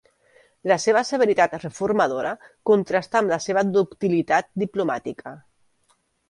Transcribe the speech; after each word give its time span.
La 0.69 0.75
seva 0.85 1.01
severitat 1.09 1.51
reformadora 1.59 2.31
contrasta 2.69 3.19
amb 3.21 3.35
la 3.35 3.39
seva 3.45 3.65
ductilitat 3.77 4.51
diplomàtica. 4.65 5.37